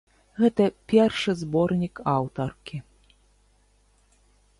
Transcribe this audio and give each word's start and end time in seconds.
Гэта 0.43 0.63
першы 0.93 1.35
зборнік 1.41 1.95
аўтаркі. 2.13 2.77